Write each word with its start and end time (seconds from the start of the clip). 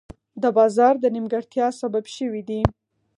د 0.41 0.43
بازار 0.57 0.93
د 0.99 1.05
نیمګړتیا 1.15 1.67
سبب 1.81 2.03
شوي 2.15 2.41
دي. 2.49 2.61